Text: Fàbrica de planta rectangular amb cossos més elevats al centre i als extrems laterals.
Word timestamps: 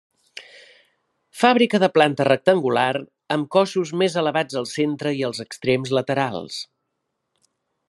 Fàbrica 1.41 1.79
de 1.83 1.89
planta 1.97 2.25
rectangular 2.29 2.87
amb 3.37 3.49
cossos 3.57 3.93
més 4.03 4.17
elevats 4.23 4.59
al 4.63 4.67
centre 4.73 5.15
i 5.21 5.23
als 5.31 5.45
extrems 5.47 5.95
laterals. 6.01 6.61